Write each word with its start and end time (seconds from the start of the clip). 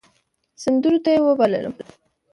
سندرو 0.63 0.97
ته 1.03 1.09
يې 1.15 1.19
وبللم. 1.23 1.75